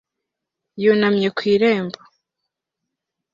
[0.81, 1.99] yunamye ku irembo